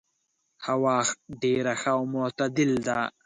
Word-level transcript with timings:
هوا 0.65 0.97
ډېر 1.43 1.65
ښه 1.81 1.91
او 1.95 2.01
معتدل 2.13 2.71
ده. 2.87 2.99